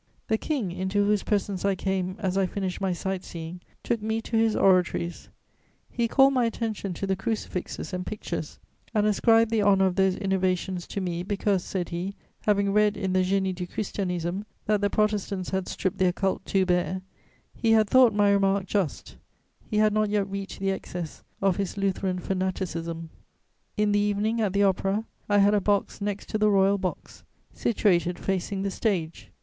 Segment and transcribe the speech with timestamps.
[0.29, 4.19] ]The King, into whose presence I came as I finished my sight seeing, took me
[4.23, 5.29] to his oratories:
[5.91, 8.57] he called my attention to the crucifixes and pictures,
[8.95, 12.15] and ascribed the honour of those innovations to me, because, said he,
[12.47, 16.65] having read in the Génie du christianisme that the Protestants had stripped their cult too
[16.65, 17.03] bare,
[17.53, 19.17] he had thought my remark just:
[19.63, 23.11] he had not yet reached the excess of his Lutheran fanaticism.
[23.77, 27.23] In the evening, at the Opera, I had a box next to the Royal Box,
[27.53, 29.29] situated facing the stage.